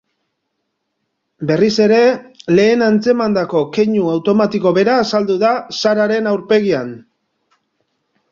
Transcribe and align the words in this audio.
Berriz 1.49 1.73
ere 1.83 1.99
lehen 2.59 2.85
antzemandako 2.85 3.61
keinu 3.75 4.07
automatiko 4.15 4.71
bera 4.79 4.95
azaldu 5.03 5.35
da 5.45 5.51
Sararen 5.81 6.31
aurpegian. 6.31 6.89